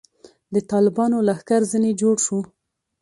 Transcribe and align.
د 0.53 0.55
طالبانو 0.71 1.17
لښکر 1.27 1.61
ځنې 1.71 1.91
جوړ 2.01 2.15
شو. 2.25 2.39